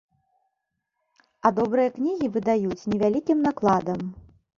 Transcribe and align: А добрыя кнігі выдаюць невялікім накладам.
А 1.49 1.51
добрыя 1.59 1.91
кнігі 1.97 2.27
выдаюць 2.37 2.87
невялікім 2.95 3.37
накладам. 3.49 4.01